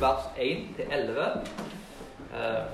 [0.00, 1.20] vers 1-11.
[2.34, 2.64] Eh,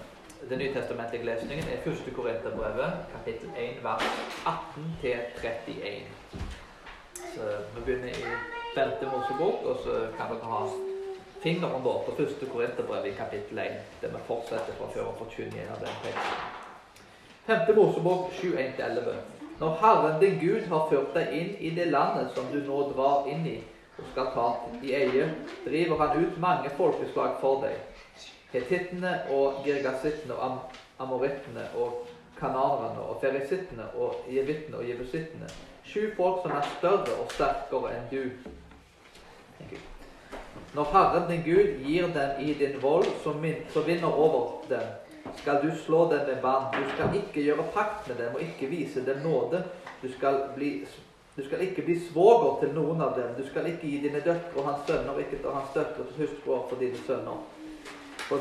[0.50, 2.12] den nytestamentlige lesningen er 1.
[2.16, 4.02] Korinterbrevet, kapittel 1, vers
[4.46, 6.02] 18-31.
[7.34, 7.42] Så
[7.74, 8.24] Vi begynner i
[8.74, 8.88] 5.
[9.12, 10.66] Mosebok, og så kan dere ha
[11.42, 12.48] fingeren vår på 1.
[12.52, 13.64] Korinterbrev i kapittel 1,
[14.02, 16.38] der vi fortsetter fra før og forkynner av den teksten.
[17.46, 17.76] 5.
[17.76, 19.14] Mosebok 7.1-11.
[19.60, 23.28] Når Herren din Gud har ført deg inn i det landet som du nå drar
[23.32, 23.58] inn i,
[23.98, 24.46] og skal ta
[24.82, 25.28] i eie,
[25.64, 27.78] driver han ut mange folkeslag for deg.
[28.52, 30.58] Hetittene og girgasittene og am
[31.06, 32.06] amorittene og
[32.38, 35.48] kanarene og ferisittene og jevittene og jebusittene.
[35.86, 38.22] Sju folk som er større og sterkere enn du.
[40.76, 43.42] Når Herren din Gud gir dem i din vold, som
[43.86, 44.82] vinner over dem,
[45.36, 46.68] skal du slå dem med vann.
[46.72, 49.64] Du skal ikke gjøre pakt med dem og ikke vise dem nåde.
[50.02, 50.86] Du skal, bli,
[51.36, 53.34] du skal ikke bli svoger til noen av dem.
[53.36, 56.62] Du skal ikke gi dine døtre og hans sønner ikke til hans døtre til hustruer
[56.70, 57.42] for dine sønner.
[58.28, 58.40] For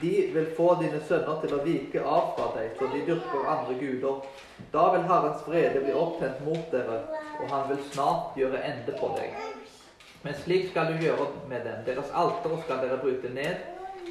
[0.00, 3.76] de vil få dine sønner til å vike av fra deg, så de dyrker andre
[3.82, 4.24] guder.
[4.72, 7.02] Da vil Herrens vrede bli opptent mot dere,
[7.42, 9.36] og han vil snart gjøre ende på deg.
[10.24, 11.84] Men slik skal du gjøre med dem.
[11.86, 13.62] Deres alter skal dere bryte ned.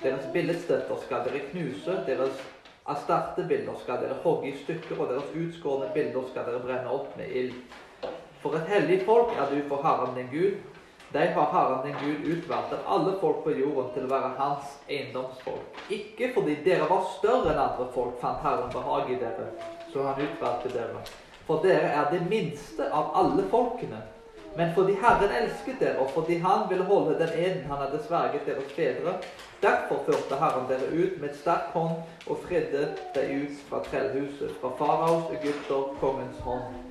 [0.03, 1.97] Deres billedstøtter skal dere knuse.
[2.05, 2.45] Deres
[2.89, 7.37] astartebilder skal dere hogge i stykker, og deres utskårne bilder skal dere brenne opp med
[7.41, 7.61] ild.
[8.41, 10.59] For et hellig folk er du for Herren din Gud.
[11.13, 14.75] De har Herren din Gud utvalgt av alle folk på jorden til å være hans
[14.87, 15.81] eiendomsfolk.
[15.89, 19.49] Ikke fordi dere var større enn andre folk, fant Herren behag i dere,
[19.89, 21.01] så han utvalgte dere.
[21.47, 24.03] For dere er det minste av alle folkene.
[24.55, 28.45] Men fordi Herren elsket dere, og fordi Han ville holde den eden Han hadde sverget
[28.45, 29.13] deres fedre,
[29.61, 34.55] derfor førte Herren dere ut med et sterk hånd og fridde deg ut fra trellhuset,
[34.61, 36.88] fra faraos, Egypter, kongens hånd.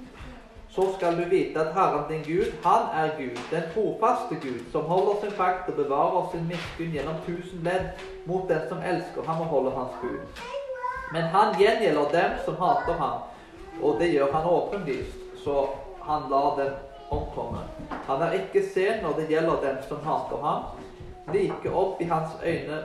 [0.79, 4.83] Så skal du vite at Herren din Gud, Han er Gud, den trofaste Gud, som
[4.85, 7.89] holder sin pakt og bevarer sin miskunn gjennom tusen ledd
[8.27, 10.21] mot den som elsker ham og holder hans bud.
[11.13, 13.19] Men han gjengjelder dem som hater ham,
[13.83, 15.67] og det gjør han åpenlyst, så
[16.03, 16.73] han lar dem
[17.11, 17.65] omkomme.
[18.07, 20.63] Han er ikke sen når det gjelder dem som hater ham.
[21.35, 22.79] Like opp i hans øyne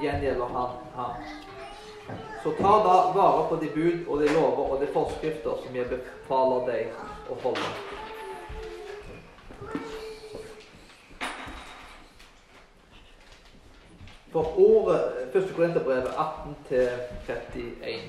[0.00, 1.12] gjengjelder han ham.
[2.46, 5.88] Så ta da vare på de bud og de lover og de forskrifter som jeg
[5.90, 6.92] befaler deg
[7.26, 7.70] å holde.
[14.30, 15.50] For ordet 1.
[15.56, 16.14] Korinterbrevet
[16.70, 18.06] 18-31.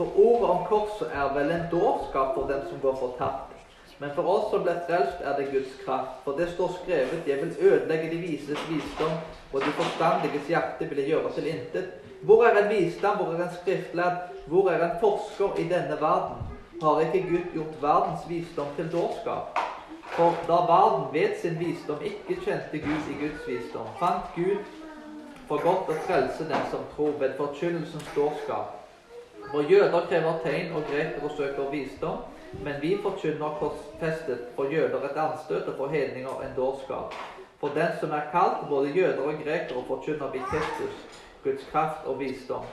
[0.00, 3.52] For ordet om korset er vel en dårskap for dem som går fortapt.
[4.00, 6.22] Men for oss som ble frelst, er det Guds kraft.
[6.24, 9.18] For det står skrevet:" Jeg vil ødelegge de vises visdom,
[9.52, 11.99] og de forstandiges hjerte vil jeg gjøre til intet.
[12.20, 14.16] Hvor er en visdom, hvor er en skriftlærd,
[14.46, 16.36] hvor er en forsker i denne verden?
[16.82, 19.58] Har ikke Gud gjort verdens visdom til dårskap?
[20.16, 24.64] For da verden ved sin visdom ikke kjente Gud i Guds visdom, fant Gud
[25.48, 28.76] for godt å frelse den som tror ved forkynnelsens dårskap.
[29.50, 32.20] For jøder krever tegn, og grekere søker visdom.
[32.64, 37.14] Men vi forkynner korsfestet for jøder et anstøt og for hedninger en dårskap.
[37.60, 41.00] For den som er kalt, både jøder og grekere, forkynner vi Kristus,
[41.44, 42.64] Guds kraft og visdom.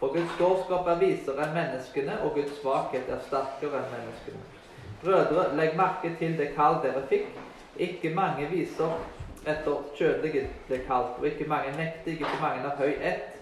[0.00, 4.42] For Guds dårskap er visere enn menneskene, og Guds svakhet er sterkere enn menneskene.
[5.02, 7.30] Brødre, legg merke til det kall dere fikk.
[7.76, 8.92] Ikke mange viser
[9.46, 13.36] etter kjødelige ble kalt, og ikke mange mektige, ikke mange av høy ett.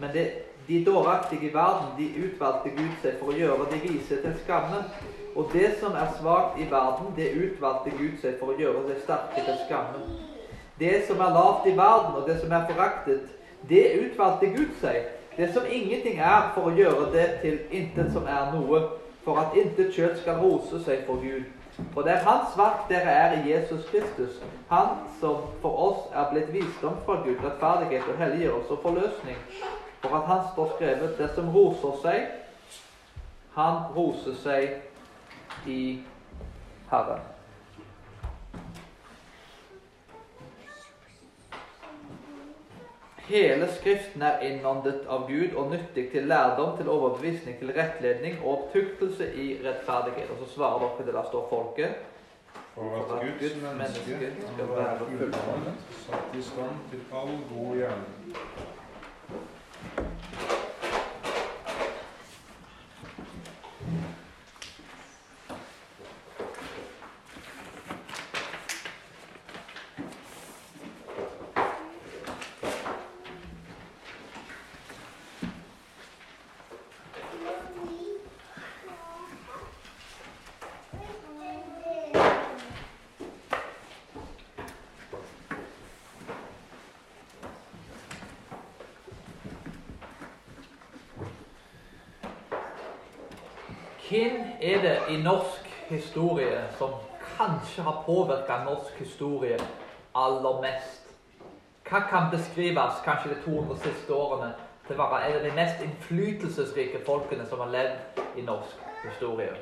[0.00, 0.26] Men det,
[0.68, 4.84] de dåraktige i verden, de utvalgte Gud seg for å gjøre de vise til skamme.
[5.36, 9.00] Og det som er svakt i verden, det utvalgte Gud seg for å gjøre det
[9.04, 10.02] sterke til skamme.
[10.78, 13.28] Det som er lavt i verden, og det som er foraktet,
[13.68, 15.08] det utvalgte Gud seg.
[15.36, 18.82] Det som ingenting er, for å gjøre det til intet som er noe,
[19.24, 21.46] for at intet kjøtt skal rose seg for Gud.
[21.94, 26.28] For det er Hans verk dere er i Jesus Kristus, Han som for oss er
[26.32, 29.40] blitt visdom fra Gud, rettferdighet og helliggjørelse og forløsning.
[30.04, 32.30] For at Han står skrevet, det som roser seg,
[33.54, 36.00] han roser seg i
[36.90, 37.31] Herren.
[43.28, 48.48] Hele Skriften er innåndet av Gud og nyttig til lærdom, til overbevisning, til rettledning og
[48.52, 50.30] opptuktelse i rettferdighet.
[50.30, 51.94] Og så svarer dere det der står folket.
[52.74, 58.22] For at Guds menneske skal være fullkomment, satt i stand til all god gjerning.
[94.12, 96.90] Hvem er det i norsk historie som
[97.36, 99.56] kanskje har påvirka norsk historie
[100.14, 101.06] aller mest?
[101.88, 104.50] Hva kan beskrives kanskje de 200 siste årene
[104.84, 109.56] til å være en av de mest innflytelsesrike folkene som har levd i norsk historie?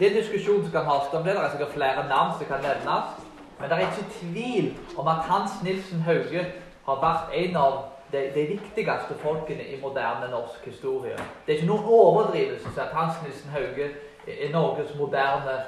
[0.00, 1.36] Det er diskusjon som kan has om det.
[1.36, 3.20] Det er sikkert flere navn som kan nevnes.
[3.60, 6.46] Men det er ikke tvil om at Hans Nilsen Hauge
[6.88, 7.82] har vært en av
[8.14, 11.16] de, de, viktigste folkene i moderne norsk historie.
[11.46, 13.90] Det er ikke noen overdrivelse at Hans Nilsen Hauge
[14.26, 15.58] er Norges moderne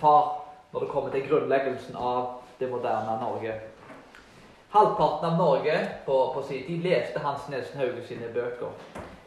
[0.00, 0.38] far
[0.72, 3.54] når det kommer til grunnleggelsen av det moderne Norge.
[4.72, 8.72] Halvparten av Norge på, på sin tid leste Hans Nilsen Hauge sine bøker.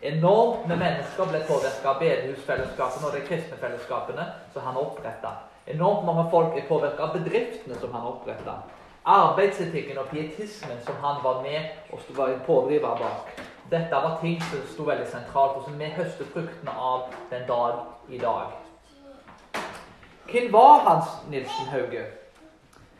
[0.06, 5.35] Enormt med mennesker ble påvirka av bedehusfellesskapene og de kristne fellesskapene som han oppretta.
[5.69, 8.59] Enormt mange folk er påvirka av bedriftene som han oppretta
[9.05, 11.59] arbeidsetikken og pietismen som han var med
[11.91, 13.41] og var en pådriver bak.
[13.71, 17.73] Dette var ting som sto veldig sentralt, og som vi høster fruktene av den dag
[18.09, 18.53] i dag.
[20.31, 22.05] Hvem var Hans Nilsen Hauge?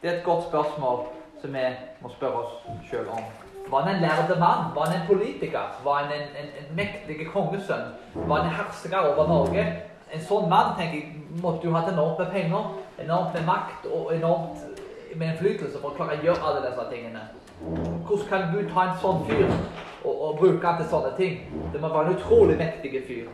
[0.02, 1.06] Det er et godt spørsmål
[1.42, 1.66] som vi
[2.02, 3.24] må spørre oss sjøl om.
[3.70, 4.76] Var han en lærde mann?
[4.76, 5.82] Var han en politiker?
[5.84, 7.94] Var han en, en, en mektig kongesønn?
[8.16, 9.66] Var han en hersker over Norge?
[10.14, 12.68] En sånn mann tenker jeg, måtte jo hatt enormt med penger,
[13.02, 14.75] enormt med makt og enormt
[15.18, 17.26] med innflytelse for å klare å gjøre alle disse tingene.
[18.06, 21.42] Hvordan kan Gud ta en sånn fyr og, og bruke han til sånne ting?
[21.74, 23.30] Det må være en utrolig mektig fyr.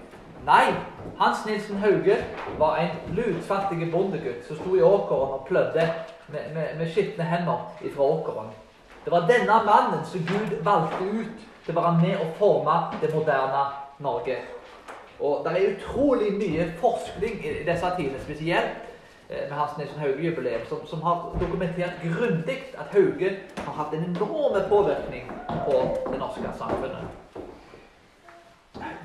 [0.46, 0.74] Nei,
[1.20, 2.18] Hans Nilsen Hauge
[2.58, 5.86] var en lutfattig bondegutt som sto i åkeren og plødde
[6.34, 8.50] med, med, med skitne hender ifra åkeren.
[9.06, 13.14] Det var denne mannen som Gud valgte ut til å være med og forme det
[13.14, 13.64] moderne
[14.02, 14.40] Norge.
[15.22, 18.91] Og Det er utrolig mye forskning i disse tidene, spesielt
[19.32, 24.70] med Hans Nilsen Hauge-jubileum, som, som, har dokumentert grundig at Hauge har hatt en enorm
[24.70, 25.78] påvirkning på
[26.12, 27.06] det norske samfunnet.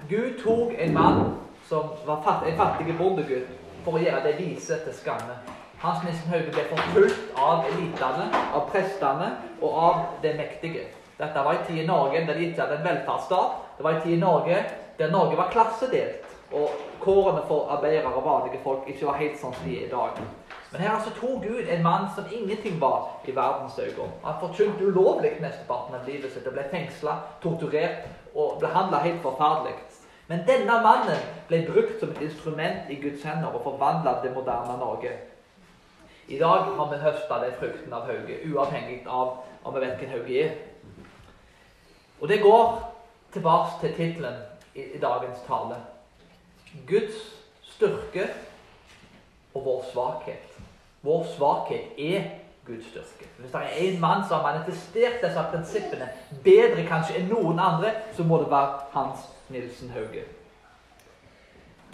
[0.08, 1.22] Gud tok en mann
[1.68, 5.38] som var fatt, en fattig bondegutt, for å gjøre det vise til skamme.
[5.82, 10.88] Hans Nissen Hauge ble forfulgt av elitene, av prestene og av det mektige.
[11.16, 13.58] Dette var en tid i Norge der de ikke hadde en velferdsstat.
[13.78, 14.62] Det var en tid i Norge
[14.98, 16.25] der Norge var klassedelt.
[16.52, 16.70] Og
[17.00, 20.20] kårene for arbeidere og vanlige folk ikke var helt sånn som de er i dag.
[20.72, 24.08] Men her altså tok Gud en mann som ingenting var i verdens øyne.
[24.24, 29.74] Han forkynte ulovlig mesteparten av livet sitt og ble fengsla, torturert og behandla helt forferdelig.
[30.26, 34.78] Men denne mannen ble brukt som et instrument i Guds hender og forvandla det moderne
[34.78, 35.12] Norge.
[36.28, 40.10] I dag har vi høsta den frukten av Hauge, uavhengig av om vi vet hvem
[40.10, 40.56] Hauge er.
[42.20, 42.72] Og det går
[43.32, 44.40] tilbake til tittelen
[44.74, 45.78] i, i dagens tale.
[46.86, 47.20] Guds
[47.62, 48.28] styrke
[49.54, 50.58] og vår svakhet.
[51.02, 52.30] Vår svakhet er
[52.66, 53.28] Guds styrke.
[53.38, 56.08] Hvis det er en mann som har manifestert disse prinsippene
[56.44, 60.24] bedre kanskje enn noen andre, så må det være Hans Nilsen Hauge.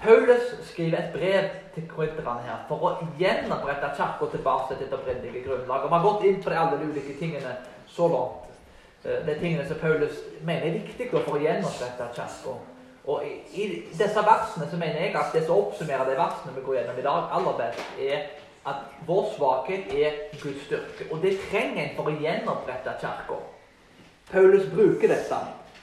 [0.02, 5.44] Paulus skriver et brev til korinterne her for å gjenopprette kirka tilbake til det opprinnelige
[5.44, 5.90] grunnlaget.
[5.90, 7.52] Vi har gått inn på de alle de ulike tingene
[7.86, 8.48] så langt.
[9.04, 12.56] Eh, de tingene som Paulus mener er viktige for å gjenopprette kirka.
[13.06, 16.62] Og i, i, disse versene så mener jeg at det som oppsummerer de versene vi
[16.66, 18.20] går gjennom i dag, aller best, er
[18.70, 21.08] at vår svakhet er Guds styrke.
[21.10, 23.40] Og det trenger en for å gjenopprette kirka.
[24.30, 25.40] Paulus bruker dette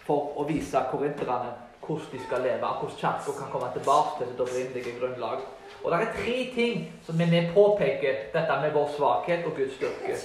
[0.08, 1.52] for å vise korinterne
[1.90, 5.44] hvordan de skal leve, hvordan kirka kan komme tilbake til sitt opprinnelige grunnlag.
[5.84, 10.20] Og det er tre ting som vi påpeker dette med vår svakhet og Guds styrke.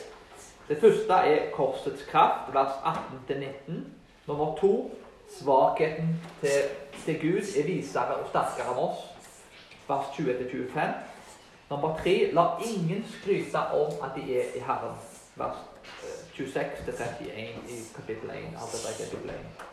[0.68, 2.78] Det første er korsets kraft, vers
[3.28, 3.82] 18-19.
[4.26, 4.90] Nummer to
[5.30, 6.62] Svakheten til,
[7.04, 9.02] til Gud er visere og sterkere enn oss.
[9.88, 10.94] Vers 20-25.
[11.70, 14.96] Nummer tre La ingen skryte om at de er i Herren.
[15.36, 15.56] Vers
[16.36, 18.36] 26-31 eh, i kapittel 1.
[18.60, 19.64] Altså er kapittel 1.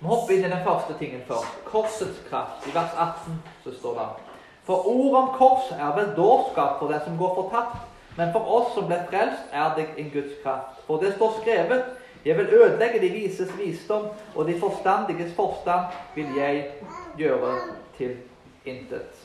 [0.00, 1.60] Vi hopper inn i den første tingen først.
[1.64, 2.66] Korsets kraft.
[2.68, 4.08] I vers 18 så står det
[4.66, 7.76] For ordet om kors er vel dårskap for den som går fortapt,
[8.16, 10.80] men for oss som ble frelst, er det en Guds kraft.
[10.86, 11.84] For det står skrevet
[12.26, 16.64] jeg vil ødelegge de vises visdom, og de forstandiges forstand vil jeg
[17.16, 17.58] gjøre
[17.98, 18.16] til
[18.64, 19.22] intet.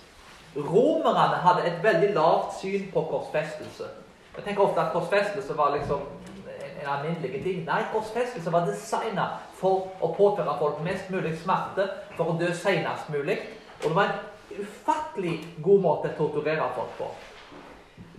[0.56, 3.84] Romerne hadde et veldig lavt syn på korsfestelse.
[4.36, 6.00] Jeg tenker ofte at korsfestelse var liksom
[6.82, 7.64] en alminnelig ting.
[7.66, 9.28] Nei, korsfestelse var designa
[9.58, 13.40] for å påføre folk mest mulig smerte, for å dø senest mulig.
[13.82, 17.10] Og det var en ufattelig god måte å torturere folk på.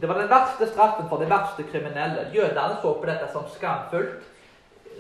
[0.00, 2.26] Det var den verste straffen for de verste kriminelle.
[2.34, 4.31] Jødene så på dette som skamfullt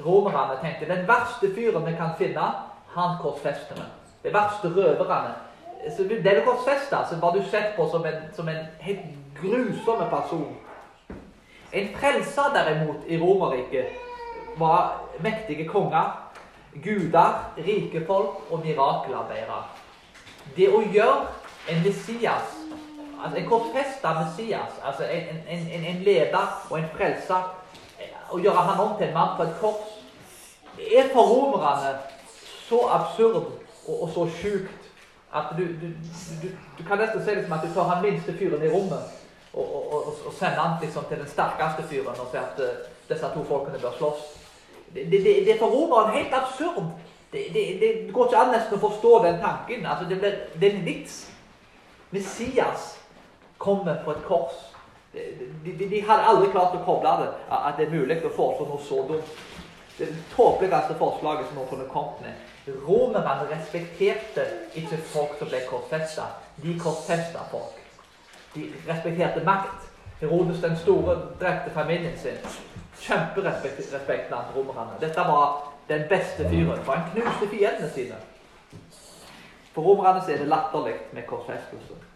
[0.04, 2.52] romerne tenkte den verste fyren vi kan finne,
[2.94, 3.88] han korsfester vi.
[4.22, 5.34] De verste røverne.
[5.96, 9.06] Så det du korsfesta, så var du sett på som en, som en helt
[9.40, 10.56] grusom person.
[11.72, 13.86] En frelser derimot i Romerriket
[14.58, 16.30] var mektige konger,
[16.84, 19.62] guder, rike folk og mirakelarbeidere.
[20.56, 21.26] Det å gjøre
[21.72, 22.54] en Messias,
[23.24, 27.50] altså en korsfesta Messias, altså en, en, en leder og en frelser,
[28.32, 29.98] å gjøre han om til en mann på et kors,
[30.78, 31.96] er for romerne
[32.68, 34.88] så absurd og, og så sjukt
[35.32, 35.88] at du, du,
[36.42, 36.48] du,
[36.78, 39.20] du, kan nesten si liksom at du tar han minste fyren i rommet
[39.52, 43.30] og, og, og sender han liksom til den sterkeste fyren og sier at uh, disse
[43.34, 44.26] to folkene bør slåss.
[44.94, 46.92] Det, det, det er for romerne helt absurd.
[47.32, 49.86] Det, det, går ikke an nesten å forstå den tanken.
[49.88, 51.14] Altså, det, blir, det er en vits.
[52.12, 52.90] Messias
[53.58, 54.58] kommer på et kors.
[55.12, 58.68] De, de, de, hadde aldri klart å koble det, at det er mulig å foreslå
[58.70, 59.34] noe så dumt.
[59.98, 62.48] Det tåpeligste forslaget som noen kunne kommet med.
[62.86, 64.46] Romerne respekterte
[64.78, 66.30] ikke folk som ble korsfesta.
[66.62, 67.76] De korsfesta folk.
[68.54, 69.90] De respekterte makt.
[70.22, 72.40] Herodes den store drepte familien sin.
[73.02, 74.96] Kjemperespekt blant romerne.
[75.00, 78.20] Dette var den beste fyren, for han knuste fiendene sine.
[79.74, 82.11] For romerne er det latterlig med korsfestelse.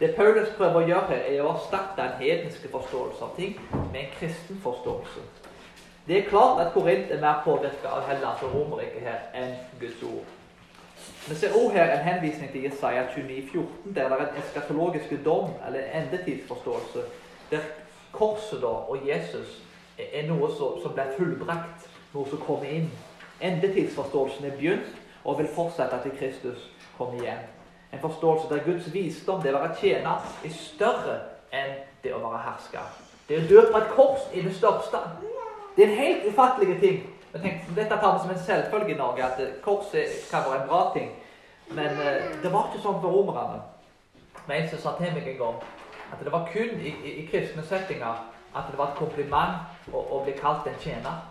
[0.00, 3.54] Det Paulus prøver å gjøre her, er å erstatte en hedenske forståelse av ting
[3.92, 5.22] med en kristen forståelse.
[6.06, 10.04] Det er klart at Korint er mer påvirka av Hellas og Romerriket her enn Guds
[10.04, 10.28] ord.
[11.28, 15.16] Vi ser også her en henvisning til Jesaja 29, 14, der det er en eskatologisk
[15.24, 17.08] dom, eller en endetidsforståelse,
[17.50, 17.66] der
[18.12, 19.58] korset da, og Jesus
[19.98, 22.90] er noe som blir fullbrakt, noe som kommer inn.
[23.40, 27.55] Endetidsforståelsen er begynt og vil fortsette til Kristus kommer igjen.
[27.96, 31.14] En forståelse der Guds visdom, det å være tjener, er større
[31.54, 32.90] enn det å være hersker.
[33.28, 35.00] Det å dø på et kors er det største.
[35.76, 36.98] Det er en helt ufattelig ting.
[37.32, 40.68] Men tenk, dette tar vi som en selvfølge i Norge, at korset kan være en
[40.68, 41.08] bra ting.
[41.70, 43.62] Men uh, det var ikke sånn for romerne.
[44.44, 45.64] Men en som sa til meg en gang
[46.12, 48.20] at det var kun i, i, i kristne settinger
[48.56, 51.24] at det var et kompliment å, å bli kalt en tjener.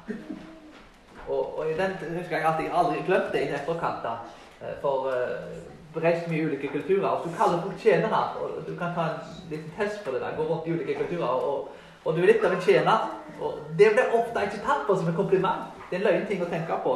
[1.30, 4.10] Og, og den husker jeg alltid, aldri glemt det i etterkant.
[4.62, 7.08] Eh, for uh, reist mye ulike kulturer.
[7.08, 8.22] Og du kaller folk tjenere.
[8.42, 10.38] og Du kan ta en liten test på det der.
[10.38, 11.28] Gå rundt i ulike kulturer.
[11.28, 11.70] og
[12.06, 13.10] og du er litt av en tjener.
[13.42, 15.74] Og det blir ofte ikke tatt på som en kompliment.
[15.90, 16.94] Det er en løgn ting å tenke på.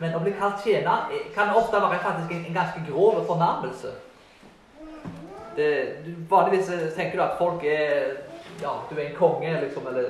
[0.00, 3.92] Men å bli kalt tjener kan ofte være faktisk en, en ganske grov fornærmelse.
[5.56, 5.68] Det,
[6.28, 8.16] vanligvis tenker du at folk er
[8.60, 10.04] Ja, du er en konge liksom, eller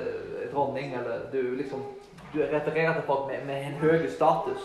[0.51, 1.83] dronning, eller du liksom
[2.33, 4.63] Du refererer til folk med, med en høy status.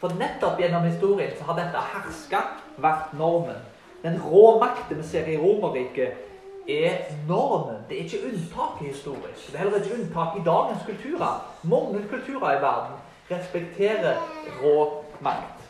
[0.00, 2.40] For nettopp gjennom historien så har dette herska
[2.80, 3.60] vært normen.
[4.02, 6.26] Den rå makten vi ser i Romerriket,
[6.68, 7.82] er normen.
[7.88, 9.50] Det er ikke unntaket historisk.
[9.50, 11.40] Det er heller ikke unntak i dagens kulturer.
[11.62, 12.96] Mange kulturer i verden
[13.30, 14.16] respekterer
[14.62, 15.66] rå makt.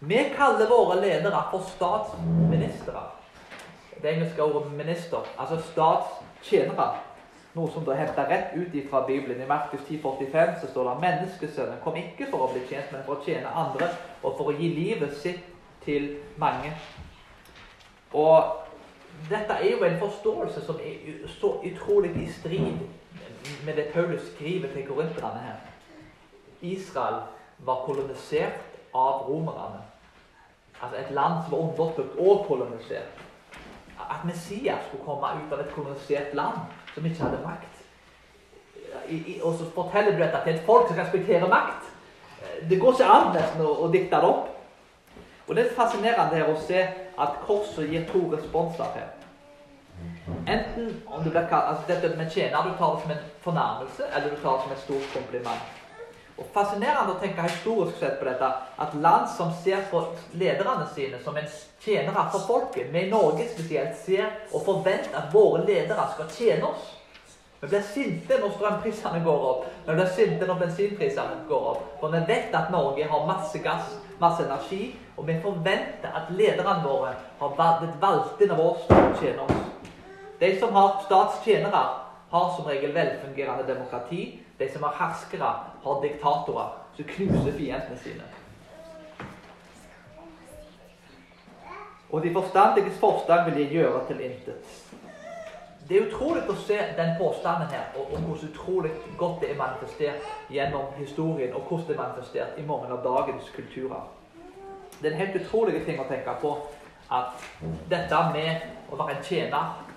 [0.00, 3.02] Vi kaller våre ledere for statsministre.
[4.02, 6.94] Det engelske ordet 'minister', altså statstjenere.
[7.58, 9.40] Noe som da henter rett ut fra Bibelen.
[9.42, 13.02] I Markus 10,45 så står det at 'Menneskesønnen kom ikke for å bli tjent, men
[13.06, 13.88] for å tjene andre'
[14.22, 15.40] og for å gi livet sitt
[15.84, 16.72] til mange.
[18.12, 18.44] Og
[19.30, 22.78] dette er jo en forståelse som er så utrolig i strid
[23.64, 25.58] med det Paulus skriver til korinterne her.
[26.62, 27.22] Israel
[27.58, 28.60] var kolonisert
[28.94, 29.82] av romerne.
[30.82, 33.24] Altså et land som var undertrykt og kolonisert.
[33.98, 36.58] At Messias skulle komme ut av et kolonisert land
[36.98, 37.74] som ikke hadde makt.
[39.42, 41.86] Og så forteller du dette til et folk som respekterer makt.
[42.70, 44.48] Det går ikke an nesten å, å dikte det opp.
[45.48, 46.82] Og Det er fascinerende her å se
[47.18, 49.14] at korset gir to responser her.
[50.48, 54.10] Enten om du blir kalt, altså dette med tjener, du tar det som en fornærmelse,
[54.14, 55.77] eller du tar det som en stor kompliment.
[56.38, 60.04] Og Fascinerende å tenke historisk sett på dette, at land som ser på
[60.38, 61.48] lederne sine som en
[61.82, 66.70] tjenere for folket, vi i Norge spesielt, ser og forventer at våre ledere skal tjene
[66.70, 66.94] oss.
[67.58, 71.88] Vi blir sinte når strømprisene går opp, vi blir sinte når bensinprisene går opp.
[71.98, 76.78] For vi vet at Norge har masse gass, masse energi, og vi forventer at lederne
[76.84, 79.64] våre har blitt valgt inn av oss til å tjene oss.
[80.38, 81.82] De som har statstjenere,
[82.30, 84.38] har som regel velfungerende demokrati.
[84.58, 88.26] De som har herskere, har diktatorer som knuser fiendene sine.
[92.10, 94.78] Og de forstandiges forstand vil jeg gjøre til intet.
[95.88, 99.60] Det er utrolig å se den påstanden her, og, og hvordan utrolig godt det er
[99.60, 104.02] manifestert gjennom historien, og hvordan det er manifestert i mange av dagens kulturer.
[105.00, 106.52] Det er en helt utrolig ting å tenke på
[107.14, 107.46] at
[107.88, 109.87] dette med å være en tjener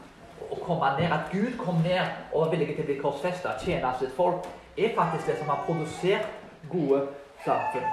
[0.51, 2.01] og komme ned, at Gud kom ned
[2.33, 5.63] og var villig til å bli korsfesta, tjene sitt folk, er faktisk det som har
[5.65, 6.27] produsert
[6.69, 7.05] gode
[7.45, 7.89] samfunn.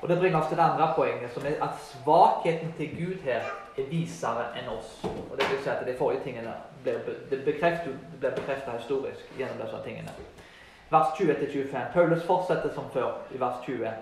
[0.00, 3.42] Og Det bringer oss til det andre poenget, som er at svakheten til Gud her
[3.78, 5.00] er visere enn oss.
[5.04, 10.14] Og det vil si at De forrige tingene blir bekreftet historisk gjennom disse tingene.
[10.90, 11.92] Vers 20-25.
[11.92, 13.92] Paulus fortsetter som før i vers 20.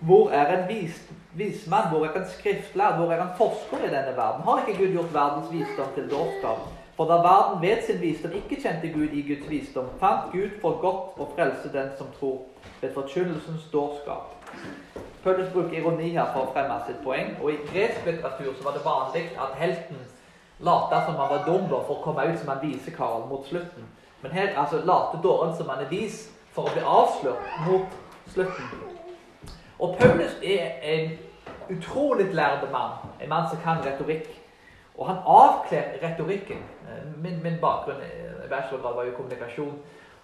[0.00, 1.02] Hvor er en vis,
[1.34, 1.88] vismann?
[1.88, 2.96] Hvor er en skriftlærd?
[2.96, 4.42] Hvor er en forsker i denne verden?
[4.44, 6.58] Har ikke Gud gjort verdens visdom til dårskap?
[6.96, 10.80] For da verden ved sin visdom ikke kjente Gud i Guds visdom, fant Gud for
[10.80, 12.38] godt å frelse den som tror,
[12.80, 14.32] ved forkynnelsens dårskap.
[15.24, 17.34] Paulus bruker ironi her for å fremme sitt poeng.
[17.42, 20.04] Og i gresk litteratur så var det vanlig at helten
[20.58, 23.88] lata som han var dum for å komme ut som en visekar mot slutten.
[24.22, 27.98] Men her altså, later dåren som han er vis for å bli avslørt mot
[28.32, 28.85] slutten.
[29.78, 31.10] Og Paulus er en
[31.70, 34.42] utrolig lærd mann, en mann som kan retorikk.
[34.98, 36.62] Og han avkler retorikken.
[37.16, 39.74] Min, min bakgrunn i bachelorgrad var jo kommunikasjon.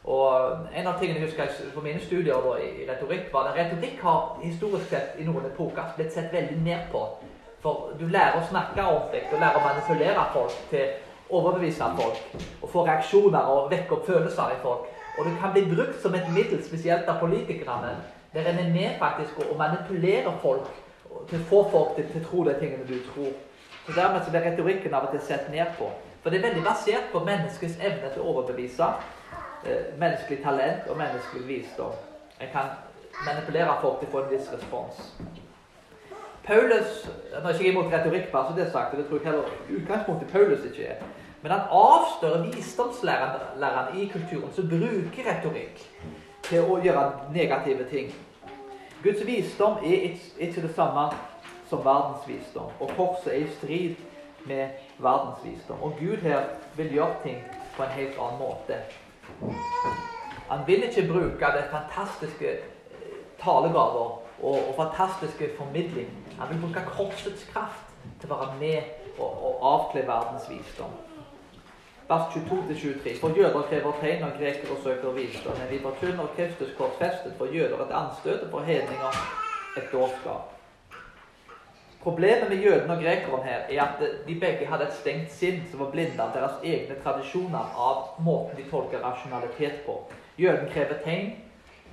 [0.04, 4.00] Og En av tingene jeg husker på mine studier da, i retorikk, var at retorikk
[4.02, 7.04] har historisk sett i noen epoker blitt sett veldig ned på.
[7.62, 10.88] For du lærer å snakke ordentlig, du lærer å manipulere folk til
[11.30, 12.24] overbevise folk.
[12.62, 14.88] Og få reaksjoner og vekke opp følelser i folk.
[15.18, 17.94] Og det kan bli brukt som et middel, spesielt av politikerne,
[18.34, 20.68] der en er med faktisk å manipulere folk
[21.28, 23.34] til å få folk til, å tro de tingene du tror.
[23.86, 25.90] Så Dermed så blir retorikken av og til sett ned på.
[26.22, 28.88] For det er veldig basert på menneskets evne til å overbevise.
[29.66, 31.92] Eh, menneskelig talent og menneskelig visdom.
[32.40, 32.72] En kan
[33.26, 35.02] manipulere folk til å få en viss respons.
[36.42, 39.28] Paulus Nå er ikke imot retorikk, bare så det er sagt, og det tror jeg
[39.28, 41.04] heller utgangspunktet Paulus ikke er.
[41.42, 45.84] Men han avstører visdomslæreren i kulturen som bruker retorikk
[46.52, 48.12] til å gjøre negative ting.
[49.02, 51.08] Guds visdom er ikke det samme
[51.70, 52.70] som verdens visdom.
[52.80, 54.02] Og korset er i strid
[54.46, 55.80] med verdens visdom.
[55.82, 57.40] Og Gud her vil gjøre ting
[57.76, 58.82] på en helt annen måte.
[60.50, 66.10] Han vil ikke bruke det fantastiske eh, talegaver og, og fantastiske formidling.
[66.38, 67.88] Han vil bruke korsets kraft
[68.20, 70.92] til å være med og, og avkle verdens visdom.
[72.12, 73.20] Vers 22-23.
[73.20, 75.54] For jøder krever tegn, og grekere søker visdom.
[75.60, 79.12] Men vi forkynner Kristus korsfestet for jøder et anstøt, og for hedninger
[79.76, 80.42] et dårskap.
[82.02, 85.80] Problemet med jødene og grekerne her er at de begge hadde et stengt sinn som
[85.80, 89.94] var blinde av deres egne tradisjoner av måten de tolker rasjonalitet på.
[90.38, 91.30] Jøden krever tegn.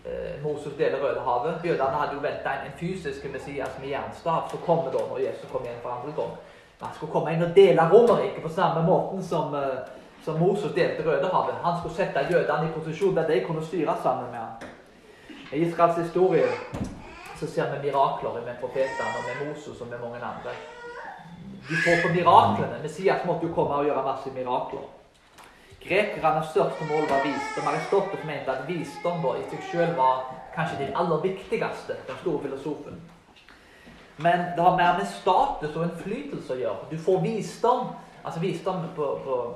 [0.06, 1.62] Eh, Moses deler Rødehavet.
[1.64, 5.64] Jødene hadde jo venta en, fysisk Messias med jernstav som kommer da når Jesus kom
[5.64, 6.34] igjen for andre gang.
[6.82, 9.80] Han skulle komme inn og dele Romerriket på samme måten som, eh,
[10.30, 11.56] som Moses delte Rødehavet.
[11.64, 14.54] Han skulle sette jødene i posisjon der de kunne styre sammen med ham.
[15.54, 16.50] I Israels historie
[17.40, 20.52] så ser vi mirakler med profetene og med Moses og med mange andre.
[21.70, 22.82] De får på miraklene.
[22.82, 24.86] Messias måtte jo komme og gjøre masse mirakler.
[25.88, 27.70] Grekernes største mål var visdom.
[27.72, 32.44] Aristoteles mente at visdom da, i seg selv var kanskje den aller viktigste, den store
[32.44, 33.02] filosofen.
[34.18, 36.90] Men det har mer med status og innflytelse å gjøre.
[36.92, 37.94] Du får visdom.
[38.30, 39.54] Altså Visdom på, på,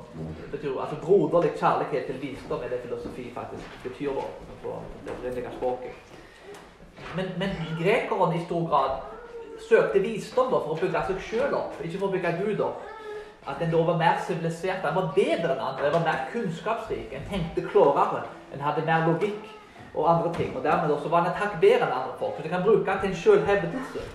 [0.52, 4.24] betyr altså broderlig kjærlighet til visdom er det filosofi faktisk betyr da,
[4.64, 4.72] på
[5.06, 5.92] det opprinnelige språket.
[7.16, 7.50] Men, men
[7.82, 8.96] grekerne i stor grad
[9.70, 12.88] søkte visdom da, for å bygge seg sjøl opp, ikke for å bygge Gud opp.
[13.46, 17.14] At en da var mer sivilisert, en var bedre enn andre, en var mer kunnskapsrik,
[17.14, 18.24] en tenkte klarere,
[18.56, 19.54] en hadde mer logikk
[19.94, 20.50] og andre ting.
[20.58, 22.34] Og dermed også var en et hakk bedre enn andre folk.
[22.40, 24.10] Så de kan bruke til en sjølhevdelse.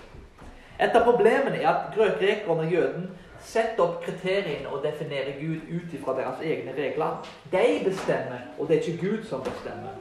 [0.83, 3.09] Et av problemene er at grekerne og jøden
[3.45, 7.25] setter opp kriteriene og definerer Gud ut ifra deres egne regler.
[7.51, 9.95] De bestemmer, og det er ikke Gud som bestemmer.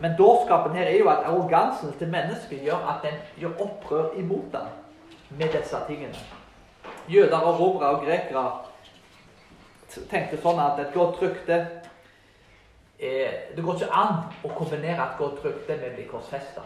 [0.00, 4.52] Men dårskapen her er jo at arrogansen til mennesket gjør at den gjør opprør imot
[4.52, 4.66] dem
[5.38, 6.14] med disse tingene.
[7.08, 8.50] Jøder og romere og grekere
[10.10, 11.58] tenkte sånn at et godt rykte
[12.98, 16.62] Det går ikke an å kombinere et godt rykte med å bli korsfesta.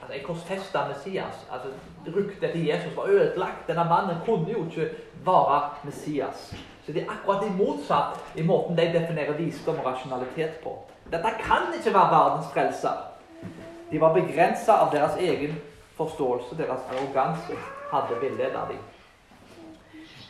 [0.00, 1.68] Altså, en korsfesta Messias altså
[2.16, 3.66] Ryktet til Jesus var ødelagt.
[3.68, 4.90] Denne mannen kunne jo ikke
[5.24, 6.54] være Messias.
[6.86, 10.78] Så det er akkurat det motsatt i måten de definerer visdom og rasjonalitet på.
[11.12, 12.96] Dette kan ikke være verdens frelser.
[13.90, 15.58] De var begrensa av deres egen
[15.96, 16.56] forståelse.
[16.56, 17.56] Deres arroganse
[17.92, 18.80] hadde villeda dem.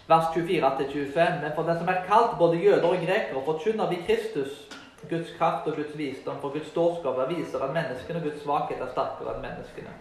[0.09, 1.41] Vers 24-25.
[1.43, 4.68] Men for den som er kalt både jøder og grekere, forkynner vi Kristus,
[5.09, 8.93] Guds kraft og Guds visdom, for Guds dårskap viser at menneskene og Guds svakhet er
[8.93, 9.95] sterkere enn menneskene.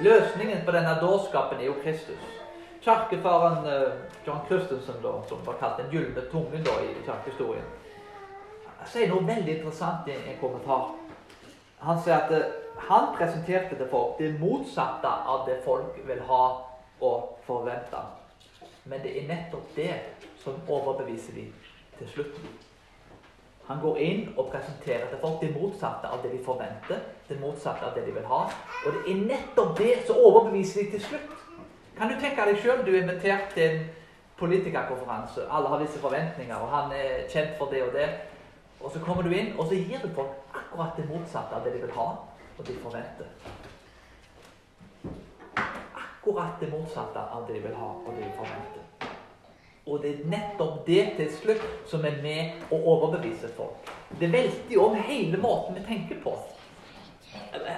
[0.00, 2.28] Løsningen på denne dårskapen er jo Kristus.
[2.84, 3.92] Kirkefaren eh,
[4.26, 7.66] John Christensen, da, som var kalt den gylne tungen da, i kirkehistorien,
[8.86, 10.94] sier noe veldig interessant i en kommentar.
[11.82, 12.54] Han sier at eh,
[12.88, 16.44] han presenterte det folk det motsatte av det folk vil ha
[17.00, 18.00] og forvente.
[18.84, 19.92] Men det er nettopp det
[20.40, 21.52] som overbeviser dem
[21.98, 22.65] til slutten.
[23.66, 27.02] Han går inn og presenterer til folk det motsatte av det de forventer.
[27.28, 28.44] Det motsatte av det de vil ha.
[28.86, 31.34] Og det er nettopp det som overbeviser dem til slutt.
[31.98, 33.84] Kan du tenke deg sjøl du er invitert til en
[34.38, 35.48] politikerkonferanse.
[35.50, 38.08] Alle har visse forventninger, og han er kjent for det og det.
[38.80, 41.74] Og så kommer du inn, og så gir du folk akkurat det motsatte av det
[41.74, 42.10] de vil ha,
[42.58, 43.32] og de forventer.
[46.26, 48.95] akkurat det motsatte av det de vil ha og det de forventer.
[49.86, 53.90] Og det er nettopp det til slutt som er med å overbevise folk.
[54.18, 56.32] Det velter jo om hele måten vi tenker på.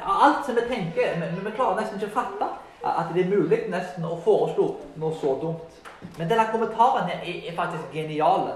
[0.05, 2.49] Alt som vi tenker men vi klarer nesten ikke å fatte
[2.89, 4.69] at det er mulig nesten å foreslå
[5.03, 5.77] noe så dumt.
[6.17, 8.55] Men denne kommentaren er, er faktisk geniale.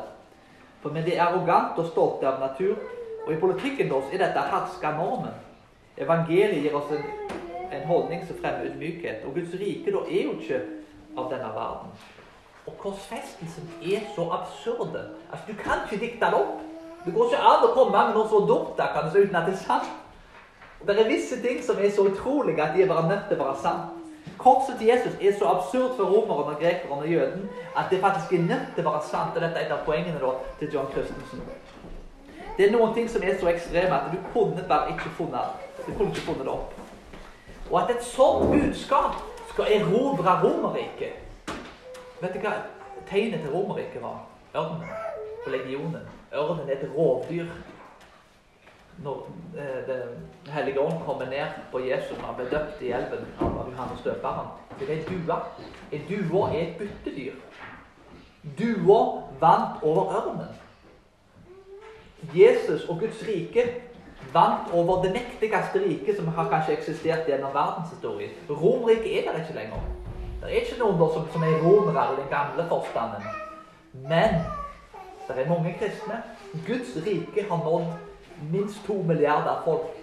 [0.83, 2.79] For vi er arrogante og stolte av natur.
[3.27, 5.35] Og i politikken vår er dette herska normen.
[6.01, 7.05] Evangeliet gir oss en,
[7.69, 9.27] en holdning som fremmer ydmykhet.
[9.27, 10.63] Og Guds rike da er jo ikke
[11.19, 11.95] av denne verden.
[12.67, 15.09] Og korsfestelsen er så absurde.
[15.33, 16.61] Altså, Du kan ikke dikte det opp.
[17.05, 19.49] Det går ikke an å komme med noe så dumt der, kan du uten at
[19.49, 19.91] det er sant.
[20.87, 23.45] Det er visse ting som er så utrolige at de er bare nødt til å
[23.45, 23.99] være sant.
[24.39, 28.33] Korset til Jesus er så absurd for romeren og grekeren og jøden at det faktisk
[28.33, 29.35] er nødt til å være sant.
[29.35, 31.43] Og dette er et av poengene da, til John Christensen.
[32.57, 35.93] Det er noen ting som er så ekstreme at du kunne bare ikke funnet Du
[35.97, 36.75] kunne ikke funnet det opp.
[37.71, 39.19] Og at et sånt budskap
[39.53, 41.32] skal erobre Romerriket
[42.23, 42.53] Vet du hva
[43.09, 44.21] tegnet til Romerriket var?
[44.55, 44.83] Ørnen
[45.45, 46.03] på legionen.
[46.33, 47.49] Ørnen er et rovdyr
[49.03, 53.25] når eh, Den hellige ånd kommer ned på Jesus når han ble døpt i elven
[53.41, 54.53] av Johannes døperen.
[54.79, 55.39] Det er ei due.
[55.93, 57.41] Ei due er et byttedyr.
[58.59, 59.01] Dua
[59.41, 60.53] vant over ørnen.
[62.35, 63.67] Jesus og Guds rike
[64.33, 68.31] vant over det mektigste riket som har kanskje eksistert gjennom verdenshistorien.
[68.51, 70.02] Romerriket er der ikke lenger.
[70.43, 73.27] Det er ikke noen som, som er romere i den gamle forstanden.
[73.93, 74.41] Men
[75.29, 76.23] det er mange kristne.
[76.67, 77.87] Guds rike har nådd
[78.51, 79.95] minst to milliarder folk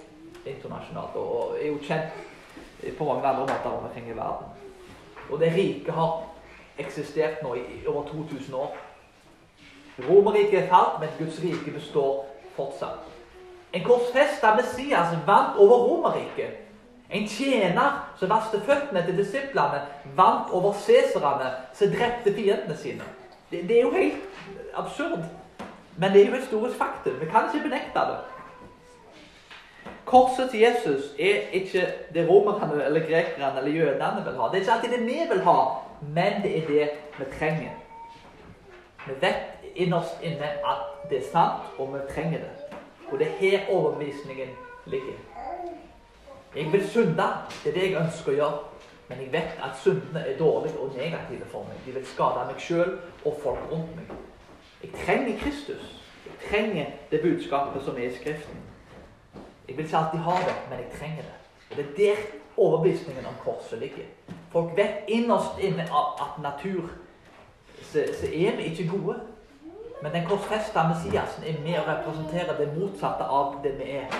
[0.45, 4.47] internasjonalt og er jo kjent på mange andre måter rundt omkring i verden.
[5.29, 6.23] Og det riket har
[6.79, 8.77] eksistert nå i over 2000 år.
[10.09, 12.25] Romerriket er falt, men Guds rike består
[12.55, 13.03] fortsatt.
[13.73, 16.68] En korsfesta Messias vant over Romerriket.
[17.09, 19.81] En tjener som vasket føttene til disiplene,
[20.15, 23.07] vant over cæsarene som drepte fiendene sine.
[23.51, 24.17] Det, det er jo helt
[24.77, 25.23] absurd.
[25.97, 27.17] Men det er jo et historisk faktum.
[27.19, 28.19] Vi kan ikke benekte det.
[30.05, 34.47] Korset til Jesus er ikke det romerne eller grekerne eller jødene vil ha.
[34.47, 35.57] Det er ikke alltid det vi vil ha,
[36.01, 37.71] men det er det vi trenger.
[39.07, 42.51] Vi vet innerst inne at det er sant, og vi trenger det.
[43.11, 44.49] Og det er her overbevisningen
[44.85, 45.17] ligger.
[46.55, 47.23] Jeg vil synde.
[47.63, 48.59] Det er det jeg ønsker å gjøre.
[49.09, 51.77] Men jeg vet at syndene er dårlige og negative for meg.
[51.85, 52.91] De vil skade meg sjøl
[53.25, 54.11] og folk rundt meg.
[54.83, 55.95] Jeg trenger Kristus.
[56.25, 58.61] Jeg trenger det budskapet som er i Skriften.
[59.67, 61.35] Jeg vil ikke alltid ha det, men jeg trenger det.
[61.71, 62.21] Og Det er der
[62.57, 64.05] overbevisningen om korset ligger.
[64.51, 66.89] Folk vet innerst inne at natur
[67.81, 69.19] så, så er vi ikke gode.
[70.01, 74.13] Men den korsfesta Messiasen er med å representere det motsatte av det vi er.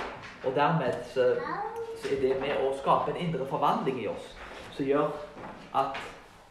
[0.44, 1.36] Og dermed så,
[2.01, 4.31] så er det med å skape en indre forvandling i oss
[4.75, 5.12] som gjør
[5.79, 5.99] at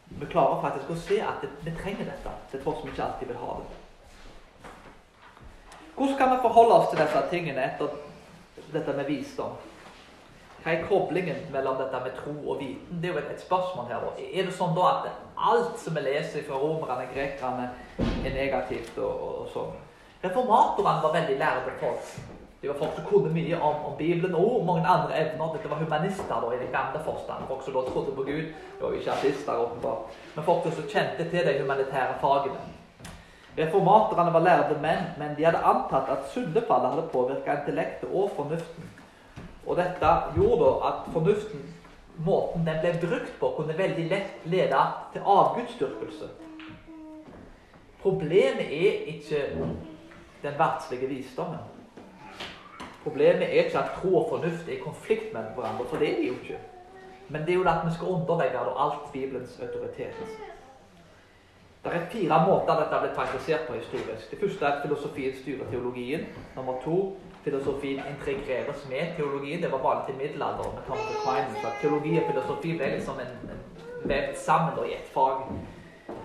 [0.09, 3.41] vi klarer faktisk å se at vi trenger dette, til tross vi ikke alltid vil
[3.41, 3.79] ha det.
[5.95, 7.97] Hvordan kan vi forholde oss til disse tingene etter
[8.73, 9.57] dette med visdom?
[10.63, 12.99] Hva er koblingen mellom dette med tro og viten?
[13.01, 14.07] Det er jo et, et spørsmål her.
[14.19, 15.05] Er det sånn da at
[15.49, 19.77] alt som vi leser fra romerne grekerne, er negativt og, og, og sånn?
[20.23, 22.11] Reformatorene var veldig lærde folk.
[22.61, 25.53] De var folk som kunne mye om, om Bibelen og mange andre evner.
[25.53, 27.47] Dette var humanister da, i den gamle forstand.
[27.47, 28.49] Folk som da trodde på Gud.
[28.51, 30.17] Det var ikke artister, åpenbart.
[30.35, 32.59] Men folk som kjente til de humanitære fagene.
[33.59, 38.91] Reformaterne var lærde menn, men de hadde antatt at syndefallet hadde påvirka intellektet og fornuften.
[39.65, 41.65] Og dette gjorde da at fornuften,
[42.27, 46.31] måten den ble brukt på, kunne veldig lett lede til avgudsdyrkelse.
[48.03, 49.43] Problemet er ikke
[50.43, 51.78] den verdslige visdommen.
[53.03, 56.21] Problemet er ikke at tro og fornuft er i konflikt med hverandre, for det er
[56.21, 56.59] de jo ikke.
[57.29, 60.15] Men det er jo at vi skal underlegge alt Bibelens autoritet.
[61.83, 64.31] Det er fire måter dette blitt praktisert på historisk.
[64.31, 66.25] Det første er at filosofien styrer teologien.
[66.55, 66.97] Nummer to
[67.43, 69.61] filosofien integreres med teologien.
[69.63, 71.61] Det var vanlig til middelalderen med Thomas Aquinas.
[71.61, 75.47] Så teologi og filosofi ble liksom en, en vevd sammen i ett fag.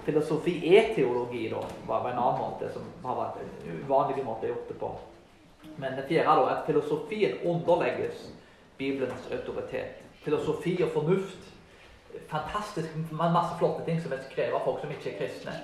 [0.04, 4.50] Filosofi er teologi, da, var en annen måte som har vært en uvanlig måte å
[4.50, 4.90] gjøre det på.
[5.78, 8.28] Men det fjerde da, at filosofien underlegges
[8.78, 10.02] Bibelens autoritet.
[10.24, 11.50] Filosofi og fornuft
[12.28, 15.54] fantastisk masse flotte ting som er skrevet av folk som ikke er kristne.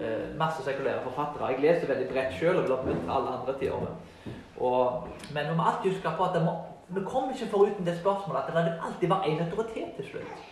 [0.00, 1.50] Eh, masse sekulære forfattere.
[1.52, 5.34] Jeg leser veldig bredt sjøl og vil oppmuntre alle andre til å gjøre det.
[5.34, 6.54] Men vi må alltid huske på at må,
[6.88, 10.48] vi kommer ikke foruten det spørsmålet at det vil alltid være én autoritet til slutt.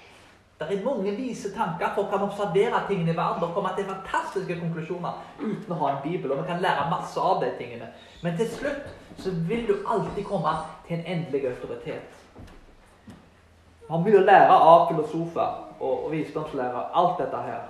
[0.58, 1.94] Det er mange vise tanker.
[1.94, 6.02] Folk kan observere tingene i verden og komme til fantastiske konklusjoner uten å ha en
[6.02, 6.32] bibel.
[6.32, 7.92] Og vi kan lære masse av de tingene.
[8.22, 8.88] Men til slutt
[9.22, 10.56] så vil du alltid komme
[10.88, 12.18] til en endelig autoritet.
[13.06, 17.62] Vi har mye å lære av filosofer og, og visdomslærer, alt dette her.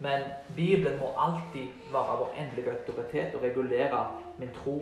[0.00, 0.24] Men
[0.56, 4.06] Bibelen må alltid være vår endelige autoritet og regulere
[4.56, 4.80] tro,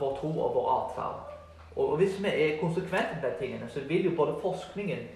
[0.00, 1.34] vår tro og vår atferd.
[1.76, 5.08] Og, hvis vi er konsekvente med de tingene, så vil jo både forskningen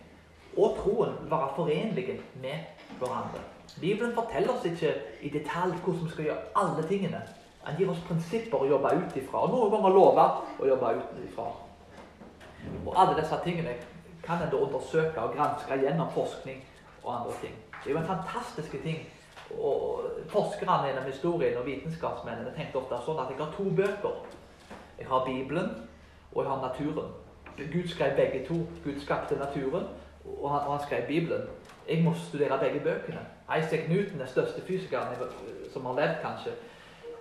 [0.59, 2.64] og troen være forenlige med
[2.99, 3.42] hverandre.
[3.81, 7.21] Bibelen forteller oss ikke i detalj hvordan vi skal gjøre alle tingene.
[7.62, 11.21] Han gir oss prinsipper å jobbe ut ifra, og noen ganger lover å jobbe ut
[11.27, 11.47] ifra.
[12.87, 13.77] Og alle disse tingene
[14.25, 16.64] kan en da undersøke og granske gjennom forskning
[17.05, 17.55] og andre ting.
[17.85, 19.07] Det er jo en fantastisk ting.
[19.61, 24.18] Og Forskerne gjennom historien og vitenskapsmennene tenkte ofte sånn at jeg har to bøker.
[24.99, 25.71] Jeg har Bibelen,
[26.35, 27.14] og jeg har naturen.
[27.59, 28.59] Gud skrev begge to.
[28.85, 29.87] Gud skapte naturen,
[30.24, 31.42] og han, og han skrev Bibelen.
[31.88, 33.20] Jeg må studere begge bøkene.
[33.59, 35.07] Isaac Newton, den største fysikeren
[35.72, 36.50] som har levd, kanskje,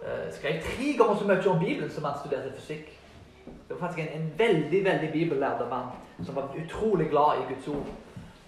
[0.03, 2.99] eh, skrev tre ganger så mye om Bibelen som han studerte fysikk.
[3.45, 5.87] Det var faktisk en, en veldig veldig bibellærde mann
[6.25, 7.87] som var utrolig glad i Guds ord.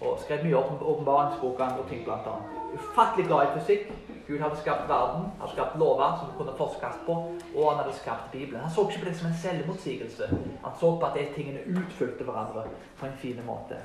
[0.00, 2.60] Og skrev mye om åpenbaringsboka og ting blant annet.
[2.74, 3.92] Ufattelig glad i fysikk.
[4.28, 7.14] Gud hadde skapt verden, hadde skapt lover som kunne forskes på,
[7.56, 8.60] og han hadde skapt Bibelen.
[8.60, 10.28] Han så ikke på det som en selvmotsigelse.
[10.64, 12.62] Han så på at de tingene utfylte hverandre
[13.00, 13.80] på en fin måte.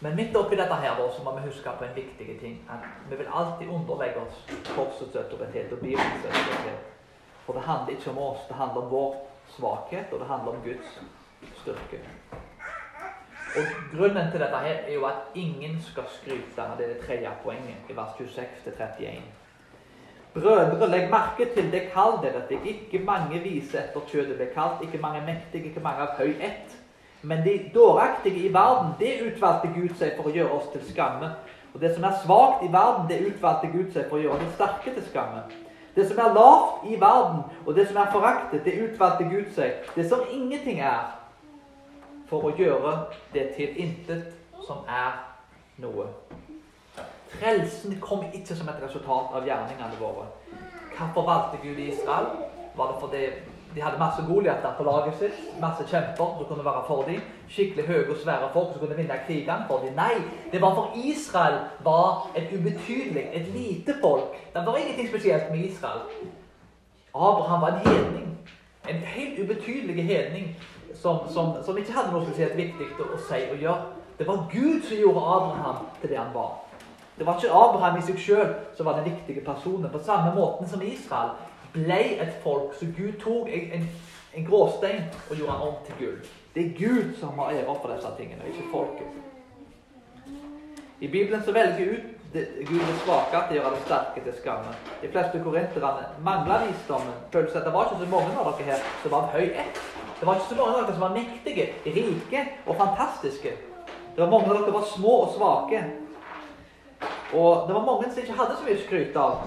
[0.00, 2.58] Men midt oppi dette her så må vi huske på en viktig ting.
[2.70, 4.42] at Vi vil alltid underlegge oss
[4.74, 6.92] korsets autoritet og Bibelens autoritet.
[7.46, 9.16] For det handler ikke om oss, det handler om vår
[9.56, 11.00] svakhet, og det handler om Guds
[11.60, 12.00] styrke.
[13.56, 17.30] Og Grunnen til dette her er jo at ingen skal skryte av det, det tredje
[17.44, 19.20] poenget i vers 26-31.
[20.34, 22.66] Brødre, legg merke til det kall dere fikk.
[22.68, 26.75] Ikke mange vise etter kjødet ble kalt, ikke mange mektige, ikke mange av høy ett.
[27.26, 31.32] Men de dåraktige i verden, det utvalgte Gud seg for å gjøre oss til skamme.
[31.74, 34.52] Og det som er svakt i verden, det utvalgte Gud seg for å gjøre det
[34.54, 35.42] sterke til skamme.
[35.96, 39.82] Det som er lavt i verden, og det som er foraktet, det utvalgte Gud seg.
[39.96, 41.16] Det som ingenting er,
[42.30, 42.94] for å gjøre
[43.34, 44.30] det til intet
[44.68, 45.18] som er
[45.82, 46.06] noe.
[47.34, 50.30] Frelsen kom ikke som et resultat av gjerningene våre.
[50.94, 52.30] Hvorfor valgte Gud Israel?
[52.76, 53.26] Var det fordi
[53.76, 55.60] de hadde masse Goliater på laget sitt?
[55.60, 57.20] Masse kjemper som kunne være for dem?
[57.48, 59.92] Skikkelig høye og svære folk som kunne vinne krigene for dem?
[59.98, 60.14] Nei,
[60.52, 64.32] det var for Israel var et ubetydelig, et lite folk.
[64.54, 66.00] Det var ingenting spesielt med Israel.
[67.14, 68.38] Abraham var en hedning.
[68.88, 70.56] En helt ubetydelig hedning
[70.94, 73.90] som, som, som, ikke hadde noe spesielt viktig å si og gjøre.
[74.18, 76.54] Det var Gud som gjorde Abraham til det han var.
[77.18, 79.92] Det var ikke Abraham i seg sjøl som var den viktige personen.
[79.92, 81.36] På samme måten som Israel
[81.76, 83.86] ble et folk, så Gud tok en,
[84.34, 86.18] en, gråstein og gjorde han om til gull.
[86.54, 89.08] Det er Gud som har ære for disse tingene, ikke folket.
[91.00, 92.16] I Bibelen så velger ut
[92.68, 94.72] Gud det svake til å gjøre det sterke til skamme.
[95.00, 97.14] De fleste korinterne mangla visdommen.
[97.32, 99.80] Følelsen at det var ikke så mange av dere her som var av høy ett.
[100.18, 103.54] Det var ikke så mange av dere som var mektige, rike og fantastiske.
[104.16, 105.84] Det var mange av dere som var små og svake.
[107.36, 109.40] Og det var mange som ikke hadde så mye skryt av.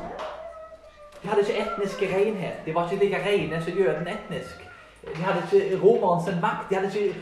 [1.22, 2.66] De hadde ikke etnisk renhet.
[2.66, 4.68] De var ikke like rene som jøden etnisk.
[5.16, 6.70] De hadde ikke romerens makt.
[6.70, 7.16] De hadde ikke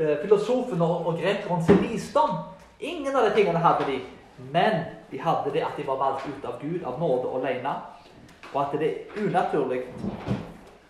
[0.00, 2.36] uh, filosofen og, og grekerens visdom.
[2.80, 4.00] Ingen av de tingene hadde de.
[4.52, 7.74] Men de hadde det at de var valgt ut av Gud, av nåde alene.
[8.52, 9.82] Og at det er unaturlig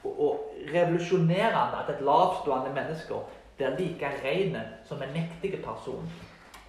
[0.04, 3.14] og revolusjonerende at et lavstående menneske
[3.56, 6.08] blir like rene som en mektig person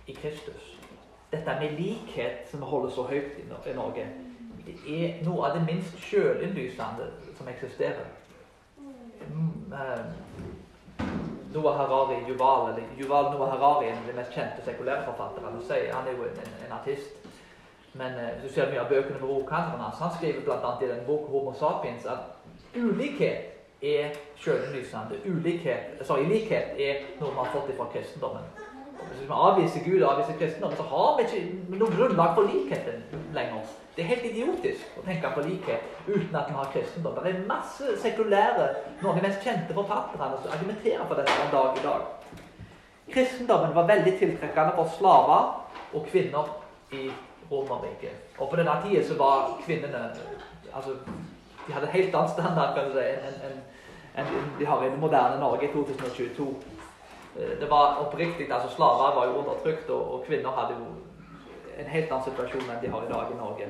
[0.08, 0.80] i Kristus.
[1.32, 4.08] Dette med likhet som vi holder så høyt i Norge,
[4.68, 8.06] er noe av det minst sjølinnlysende som eksisterer.
[9.32, 11.08] Mm, eh,
[11.54, 15.52] Noah Harari, Yuval, eller Yuval Noah Harari, en av de mest kjente sekulære forfatterne.
[15.94, 17.22] Han er jo en, en artist.
[17.94, 20.76] Men eh, du ser mye av bøkene med bokhandlerne hans, han skriver bl.a.
[20.82, 22.38] i den boken Homo sapiens at
[22.76, 25.20] ulikhet er sjølinnlysende.
[25.26, 28.48] Ulikhet, likhet er noe vi har fått fra kristendommen.
[29.02, 33.04] Hvis vi avviser Gud og avviser kristendommen, så har vi ikke noe grunnlag for likheten
[33.36, 33.74] lenger.
[33.96, 37.18] Det er helt idiotisk å tenke på likhet uten at vi har kristendom.
[37.20, 38.68] Det er masse sekulære,
[39.02, 42.38] noen av de mest kjente forfatterne som argumenterer for dette en dag i dag.
[43.12, 46.54] Kristendommen var veldig tiltrekkende for slaver og kvinner
[46.96, 47.10] i
[47.52, 48.16] Romerriket.
[48.40, 50.06] Og på denne tida så var kvinnene
[50.74, 50.96] altså,
[51.68, 53.60] De hadde helt annen standard kan du si, enn en,
[54.18, 56.48] en, de har i det moderne Norge i 2022.
[57.36, 60.88] Eh, det var oppriktig, altså Slaver var jo undertrykt, og, og, kvinner hadde jo
[61.82, 63.68] en helt annen situasjon enn de har i dag i Norge.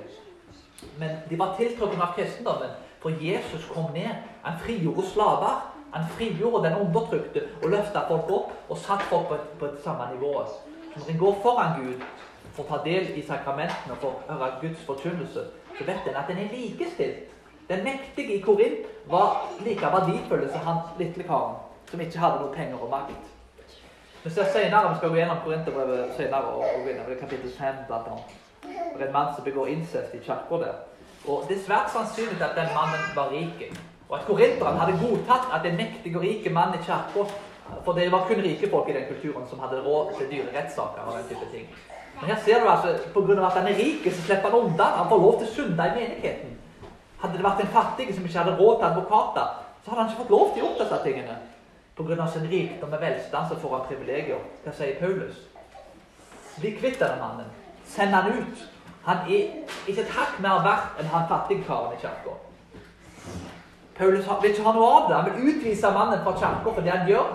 [0.99, 4.25] Men de var tiltrukket av kristendommen, for Jesus kom ned.
[4.41, 5.61] Han frigjorde slaver.
[5.91, 9.81] Han frigjorde den undertrykte og løfta folk opp og satt folk på et, på et
[9.83, 10.45] samme nivå.
[10.95, 12.05] Når en går foran Gud
[12.53, 15.43] for å ta del i sakramentene og for å høre Guds forkynnelse,
[15.77, 17.27] så vet en at en er likestilt.
[17.67, 21.59] Den mektige i Korint var like verdifull som han lille karen
[21.91, 23.29] som ikke hadde noe penger og makt.
[24.23, 27.77] Vi ser senere, vi skal gå gjennom Korinterbrevet senere, og, og gå gjennom kapittel 5
[27.87, 28.33] blant annet.
[28.63, 30.75] Det er en mann som begår incest i kirka der.
[31.27, 33.63] Og Det er svært sannsynlig at den mannen var rik.
[34.09, 37.25] Og at korinteren hadde godtatt at en mektig og rik mann i kirka
[37.85, 41.01] For det var kun rike folk i den kulturen som hadde råd til dyre rettssaker.
[41.07, 41.65] og den type ting.
[42.19, 43.45] Men her ser du altså, Pga.
[43.45, 44.83] at han er rik, så slipper han unna.
[44.83, 46.57] Han får lov til å synde i menigheten.
[47.21, 49.47] Hadde det vært en fattig som ikke hadde råd til advokater,
[49.81, 51.37] så hadde han ikke fått lov til å gjøre disse tingene.
[51.95, 52.27] Pga.
[52.27, 54.43] sin rikdom og velstand så får han privilegier.
[54.63, 55.47] Hva sier Paulus?
[56.59, 57.49] Bli kvitt denne mannen.
[57.85, 58.63] Send han ut.
[59.03, 62.37] Han er ikke et hakk mer verdt enn han fattige karen i kirka.
[63.97, 65.17] Paulus vil ikke ha noe av det.
[65.17, 67.33] Han vil utvise mannen fra kirka for det han gjør.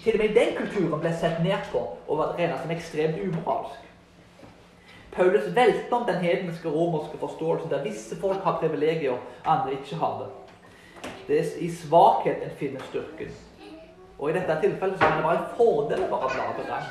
[0.00, 3.20] Til og med i den kulturen ble sett ned på og var regnet som ekstremt
[3.20, 3.86] umoralsk.
[5.12, 10.22] Paulus velter om den hedenske romerske forståelsen der visse folk har privilegier, andre ikke har
[10.22, 10.28] det.
[11.26, 13.34] Det er i svakhet en finner styrken.
[14.20, 16.90] Og i dette tilfellet så er det bare en fordel å være rang.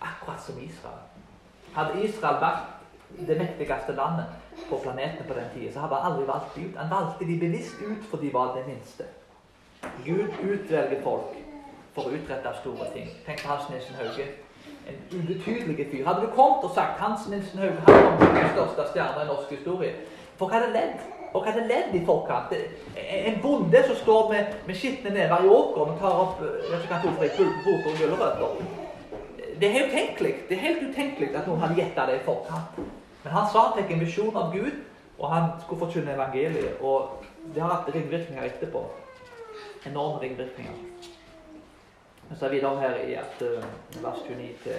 [0.00, 1.02] Akkurat som Israel.
[1.76, 4.32] Hadde Israel vært det mektigste landet
[4.70, 6.78] på planeten på den tida, så hadde han aldri valgt ut.
[6.80, 9.04] Han valgte de bevisst ut for de var det minste.
[10.04, 11.36] Gud utvelger folk
[11.94, 13.12] for å utrette store ting.
[13.26, 14.26] Tenk på Hans Nilsen Hauge.
[14.88, 16.06] En ubetydelig fyr.
[16.06, 19.52] Hadde du kommet og sagt Hans Nilsen Hauge han var den største stjerna i norsk
[19.58, 19.92] historie,
[20.40, 21.04] folk hadde ledd.
[21.36, 22.52] Og det ledd i forkant?
[22.96, 27.00] En bonde som står med, med skitne never i åkeren og tar opp ikke hva
[27.64, 28.84] poter og gulrøtter.
[29.60, 32.80] Det er helt utenkelig Det er helt utenkelig at noen hadde gjetta det i forkant.
[33.24, 34.72] Men han sa han fikk en visjon av Gud,
[35.18, 36.80] og han skulle forkynne evangeliet.
[36.80, 38.84] Og det har hatt ringvirkninger etterpå.
[39.86, 40.76] Enorme ringvirkninger.
[42.34, 44.72] Så er Vi da her i at, uh, vers 29 til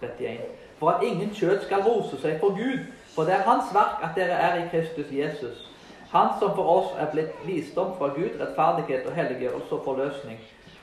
[0.00, 0.40] 31.
[0.78, 4.16] For at ingen kjøtt skal rose seg for Gud, for det er Hans verk at
[4.16, 5.73] dere er i Kristus Jesus.
[6.14, 10.38] Han som for oss er blitt visdom fra Gud, rettferdighet og helliggjørelse og forløsning.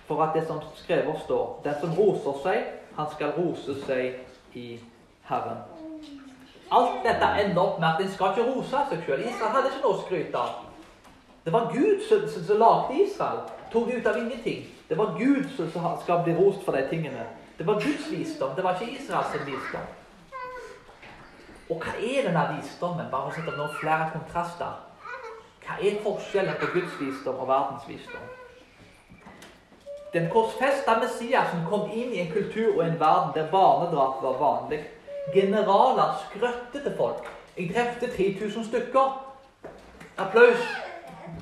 [0.07, 2.65] For at det som skrevet står, den som roser seg,
[2.97, 4.65] han skal rose seg i
[5.29, 5.63] Herren.
[6.71, 9.23] Alt dette ender opp med at en skal ikke rose seg sjøl.
[9.23, 10.59] Israel hadde ikke noe å skryte av.
[11.45, 13.41] Det var Gud som, som, som lagde Israel.
[13.71, 14.67] Tok ut av ingenting.
[14.89, 17.23] Det var Gud som, som skal bli rost for de tingene.
[17.57, 18.51] Det var Guds visdom.
[18.55, 19.89] Det var ikke Israels visdom.
[21.71, 23.07] Og hva er denne visdommen?
[23.11, 24.90] Bare å sette opp noen flere kontraster.
[25.61, 28.29] Hva er forskjellen på Guds visdom og verdens visdom?
[30.13, 34.81] Den korsfesta Messiasen kom inn i en kultur og en verden der barnedrap var vanlig.
[35.33, 37.29] Generaler skrøtte til folk.
[37.57, 39.13] Jeg drepte 3000 stykker.
[40.17, 40.65] Applaus.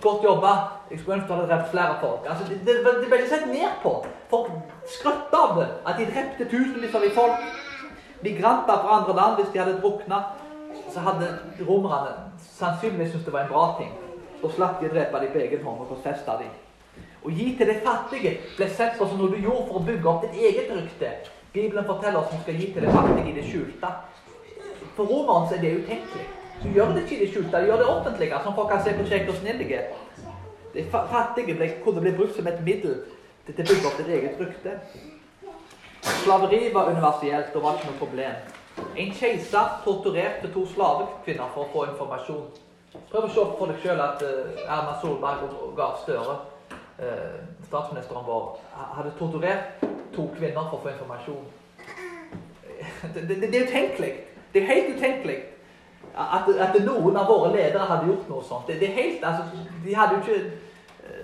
[0.01, 0.51] Godt jobba.
[0.91, 2.29] Jeg skulle ønske du hadde drept flere folk.
[2.29, 3.93] Altså, det, det, det, ble ikke sett ned på.
[4.29, 4.51] Folk
[4.97, 5.67] skrøtte av det.
[5.87, 7.49] At de drepte tusenvis av folk.
[8.21, 10.21] Migranter fra andre land, hvis de hadde drukna,
[10.89, 11.27] så hadde
[11.67, 12.13] romerne
[12.59, 13.93] sannsynligvis syntes det var en bra ting.
[14.41, 16.55] Så slapp de å drepe dem på egen hånd og korsfeste dem.
[17.19, 20.09] Å gi til de fattige ble sett på som noe du gjorde for å bygge
[20.11, 21.11] opp ditt eget rykte.
[21.53, 23.89] Bibelen forteller oss at vi skal gi til de fattige i det skjulte.
[24.95, 26.27] For romerne er det utenkelig.
[26.63, 28.93] Du gjør det ikke i det skjulte, du gjør det offentlige, som folk kan se
[28.95, 29.83] på kjekt og snillige.
[30.73, 32.97] De fattige ble, kunne bli brukt som et middel
[33.47, 34.75] til å bygge opp ditt eget rykte.
[36.23, 38.41] Slaveri var universelt og var ikke noe problem.
[38.99, 42.68] En keiser torturerte to slavekvinner for å få informasjon.
[43.11, 46.39] Prøv å se for deg sjøl at uh, Erna Solberg og Gahr Støre,
[46.99, 48.49] uh, statsministeren vår,
[48.95, 49.83] hadde torturert
[50.15, 51.45] to kvinner for å få informasjon.
[53.13, 54.11] Det, det, det er utenkelig.
[54.53, 55.37] Det er helt utenkelig
[56.19, 58.67] at, at, noen av våre ledere hadde gjort noe sånt.
[58.67, 60.39] Det, det er helt, altså, de hadde jo ikke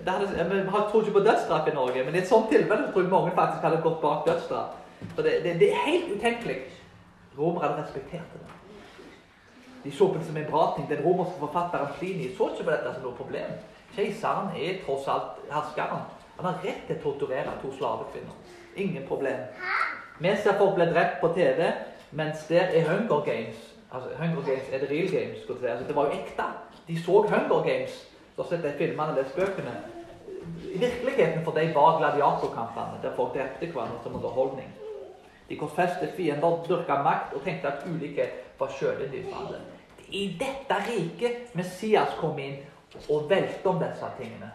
[0.06, 3.12] hadde, Vi tror ikke på dødsstraff i Norge, men i et sånt tilfelle tror jeg
[3.12, 4.78] mange faktisk hadde gått bak dødsstraff.
[5.18, 6.60] Det, det, det er helt utenkelig.
[7.38, 8.55] Romerne respekterte det.
[9.86, 10.90] De så på det som en bra ting.
[10.90, 13.52] Den romerske forfatteren Plini så ikke på dette som noe problem.
[13.96, 16.08] Keiseren er tross alt herskeren.
[16.38, 18.40] Han har rett til å torturere to slavekvinner.
[18.76, 19.46] Ingen problem.
[20.20, 21.70] Vi ser folk bli drept på TV,
[22.12, 23.62] mens der er Hunger Games.
[23.92, 25.44] Altså, Hunger Games er det real games.
[25.44, 25.68] skulle si.
[25.68, 26.48] Altså, det var jo ekte.
[26.88, 28.08] De så Hunger Games.
[28.36, 29.76] Så har sett de filmene og spøkene.
[30.74, 34.74] I virkeligheten for dem var gladiatorkampene, der folk drepte hverandre som underholdning.
[35.50, 39.62] De korsfestet fiender, dyrka makt og tenkte at ulikhet var sjølinnlysende.
[40.16, 42.62] I dette riket Messias kom inn
[43.12, 44.48] og velte om disse tingene.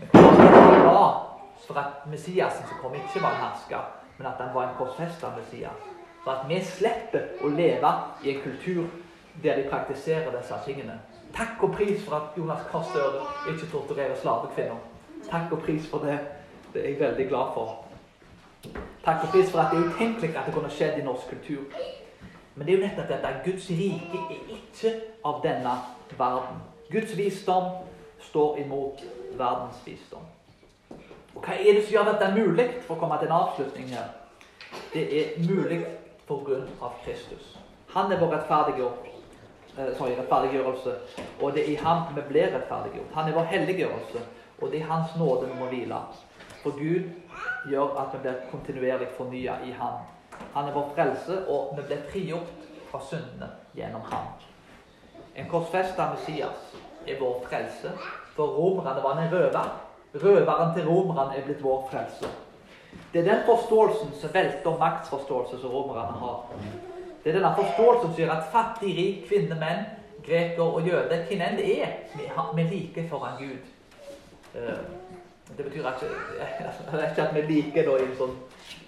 [0.00, 1.18] Men er glad
[1.66, 3.82] for at Messiasen som kom, ikke var en hersker,
[4.18, 5.90] men at han var en korsfesta Messias.
[6.24, 7.90] For at vi slipper å leve
[8.24, 8.86] i en kultur
[9.42, 10.96] der de praktiserer disse tingene.
[11.36, 14.80] Takk og pris for at Jonas Gahr ikke torturerer slavekvinner.
[15.28, 16.16] Takk og pris for det.
[16.72, 17.84] Det er jeg veldig glad for.
[19.04, 21.84] Takk og pris for at det er utenkelig at det kunne skjedd i norsk kultur.
[22.54, 24.92] Men det er jo nettopp dette at Guds rike er ikke
[25.24, 25.74] av denne
[26.18, 26.60] verden.
[26.90, 27.70] Guds visdom
[28.28, 29.02] står imot
[29.38, 30.26] verdens visdom.
[31.34, 34.12] Og Hva er det som gjør dette mulig, for å komme til en avslutning her?
[34.94, 35.86] det er mulig
[36.26, 37.56] på grunn av Kristus.
[37.94, 39.06] Han er vår rettferdiggjort,
[39.78, 40.94] eh, sorry, rettferdiggjørelse,
[41.40, 43.12] og det er i ham vi blir rettferdiggjort.
[43.14, 44.24] Han er vår helliggjørelse,
[44.60, 46.00] og det er Hans nåde vi må hvile.
[46.62, 47.10] For Gud
[47.70, 50.00] gjør at vi blir kontinuerlig fornya i ham.
[50.54, 54.32] Han er vår frelse, og vi blir frigjort fra syndene gjennom ham.
[55.34, 56.76] En korsfesta Messias
[57.06, 57.92] er vår frelse.
[58.36, 59.72] For romerne var en røver.
[60.14, 62.30] Røveren til romerne er blitt vår frelse.
[63.12, 66.44] Det er den forståelsen som velter maktsforståelse som romerne har.
[67.24, 69.86] Det er denne forståelsen som gjør at fattig, rik, kvinne, menn,
[70.26, 72.28] greker og jøde, hvem enn det er, vi
[72.62, 73.72] er like foran Gud.
[75.48, 76.08] Det betyr ikke,
[77.10, 78.36] ikke at vi liker da, i en sånn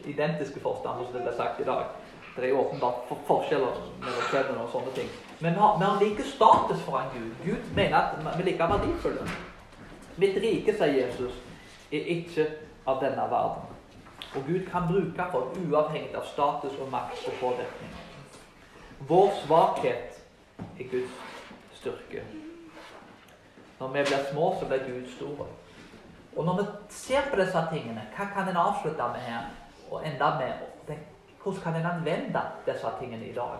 [0.08, 1.92] identiske forstand, som det ble sagt i dag.
[2.36, 5.12] Det er jo åpenbart forskjeller mellom kjønnene og sånne ting.
[5.40, 7.30] Men vi har, vi har like status foran Gud.
[7.44, 9.28] Gud mener at vi liker like verdifulle.
[10.16, 11.38] Mitt rike, sier Jesus,
[11.92, 12.46] er ikke
[12.88, 13.72] av denne verden.
[14.36, 17.94] Og Gud kan bruke folk uavhengig av status og makt og påvirkning.
[19.08, 20.20] Vår svakhet
[20.80, 21.20] er Guds
[21.76, 22.24] styrke.
[23.78, 25.46] Når vi blir små, så blir Gud store.
[26.36, 29.48] Og når vi ser på disse tingene, hva kan en avslutte med her?
[29.90, 30.96] Og enda med
[31.42, 33.58] hvordan kan en anvende disse tingene i dag?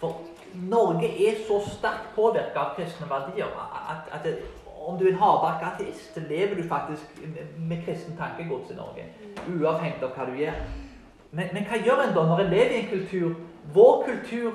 [0.00, 0.20] For
[0.54, 3.50] Norge er så sterkt påvirka av kristne verdier
[3.90, 4.38] at, at det,
[4.86, 7.20] om du er en hardbark ateist, lever du faktisk
[7.58, 9.06] med kristen tankegods i Norge.
[9.48, 10.60] Uavhengig av hva du gjør.
[11.30, 13.34] Men, men, hva gjør en da når en lever i en kultur
[13.74, 14.52] Vår kultur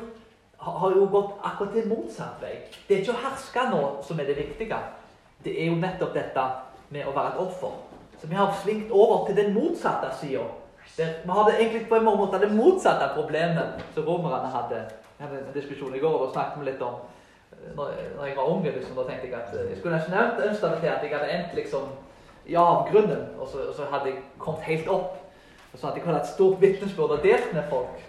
[0.59, 2.59] har jo gått akkurat til motsatt vei.
[2.87, 4.77] Det er ikke å herske nå som er det viktige.
[5.43, 6.43] Det er jo nettopp dette
[6.89, 7.77] med å være et offer.
[8.21, 10.43] Så vi har svingt over til den motsatte sida.
[10.97, 14.83] Vi hadde egentlig på en måte det motsatte problemet som romerne hadde.
[15.19, 16.99] Jeg hadde en diskusjon i går og snakket litt om
[17.51, 20.15] eh, når, jeg var ung, liksom, da tenkte jeg at eh, jeg skulle nesten
[20.49, 21.89] ønske meg til at jeg hadde endt liksom
[22.49, 25.17] i avgrunnen, og så, og så hadde jeg kommet helt opp.
[25.73, 28.05] Og så hadde jeg hatt et stort vitnesbyrd og delt med folk.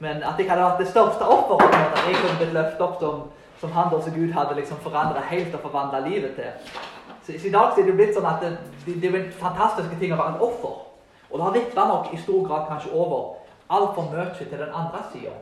[0.00, 3.26] Men at jeg hadde vært det største offeret, jeg kunne blitt løftet opp som,
[3.60, 6.78] som han som Gud hadde liksom forandra helt og forvandla livet til.
[7.38, 8.56] Så, I dag er det jo blitt sånn at det,
[8.86, 10.80] det, er jo en fantastisk ting å være en offer.
[11.30, 13.36] Og det har vippa nok i stor grad kanskje over
[13.70, 15.36] altfor mye til den andre sida.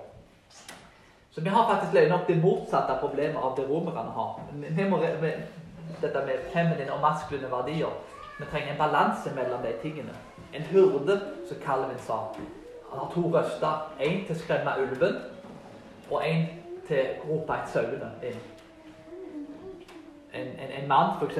[1.30, 4.36] Så vi har faktisk løgnet opp det motsatte problemet av det romerne har.
[4.53, 5.47] Vi må, med,
[6.03, 7.95] dette med feminine og maskuline verdier.
[8.39, 10.14] Vi trenger en balanse mellom de tingene.
[10.53, 12.20] En hurde, som Calvin sa.
[12.91, 13.89] Han har to røster.
[14.01, 15.18] Én til å skremme ulven,
[16.11, 16.47] og én
[16.89, 18.58] til å rope et sauene inn
[20.41, 21.39] en, en, en mann f.eks.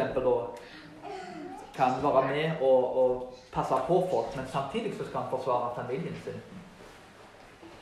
[1.76, 6.16] kan være med og, og, passe på folk, men samtidig så skal han forsvare familien
[6.24, 6.40] sin.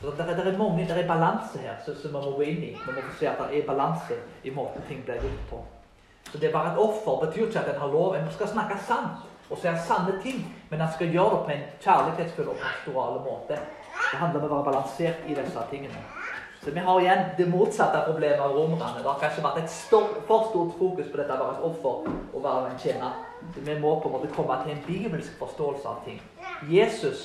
[0.00, 2.72] Så det, det er mange, det er balanse her som vi må gå inn i.
[2.86, 5.62] Vi må se at det er balanse i måten ting blir gjort på.
[6.32, 8.14] Så det er bare et offer betyr ikke at en har lov.
[8.14, 11.66] En skal snakke sant og si sanne ting, men en skal gjøre det på en
[11.80, 13.58] kjærlighetsfull og pastoral måte.
[14.12, 16.15] Det handler om å være balansert i disse tingene.
[16.66, 18.98] Så vi har igjen det motsatte problemet av romerne.
[18.98, 22.08] Det har kanskje vært et stort, for stort fokus på dette å være et offer
[22.34, 23.20] og være en tjener.
[23.54, 26.18] Så vi må på en måte komme til en bibelsk forståelse av ting.
[26.66, 27.22] Jesus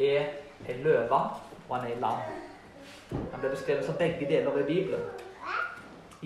[0.00, 0.26] er
[0.66, 1.22] en løve,
[1.68, 2.26] og han er en lam.
[3.12, 5.06] Han ble beskrevet som begge deler i Bibelen.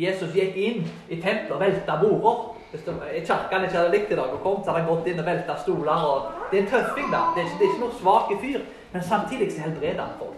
[0.01, 2.42] Jesus gikk inn i tempelet og velta border.
[2.72, 2.88] Hvis
[3.28, 5.61] kirken ikke hadde likt i dag og kommet, så hadde han gått inn og velta
[5.66, 6.11] stoler.
[6.14, 7.26] Og det er en tøffing, da.
[7.36, 8.68] Det er ikke, det er ikke noe svak fyr.
[8.96, 10.38] Men samtidig så helbreder han folk.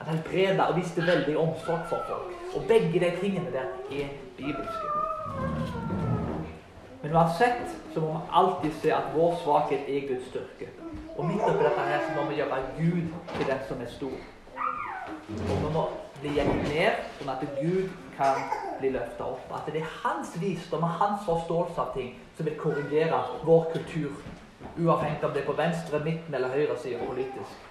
[0.00, 2.32] Han preda og viste veldig omsorg for folk.
[2.56, 4.86] Og begge de tingene der er bibelske.
[7.02, 10.68] Men uansett så må vi alltid se at vår svakhet er Guds styrke.
[11.16, 14.18] Og midt oppi dette her så må vi gjøre Gud til den som er stor.
[15.28, 15.86] Og vi må
[16.20, 17.88] bli gjennom ned, sånn at Gud
[18.18, 18.44] kan
[18.80, 19.48] bli løfta opp.
[19.56, 24.20] At det er hans visdom og hans forståelse av ting som vil korrigere vår kultur.
[24.76, 27.69] Uavhengig om det er på venstre, midten eller høyre side politisk.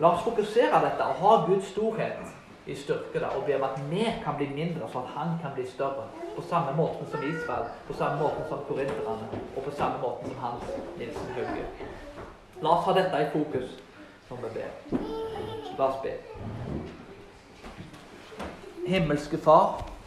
[0.00, 4.04] La oss fokusere dette og ha Guds storhet i styrke og be om at vi
[4.24, 6.04] kan bli mindre, så at han kan bli større.
[6.36, 10.38] På samme måte som Israel, på samme måte som korinterne og på samme måte som
[10.42, 10.64] Hans
[10.98, 11.66] Nilsen Hauge.
[12.62, 13.74] La oss ha dette i fokus
[14.30, 14.98] når vi ber.
[15.78, 16.14] La oss be.
[18.86, 19.97] Himmelske Far.